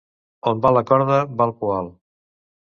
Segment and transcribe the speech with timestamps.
[0.51, 1.95] On va la corda va el poal.